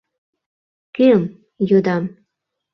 —Кӧм?— 0.95 1.21
йодам. 1.69 2.03